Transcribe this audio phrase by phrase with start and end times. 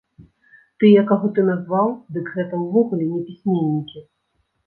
[0.83, 3.99] Тыя, каго ты назваў, дык гэта ўвогуле не пісьменнікі.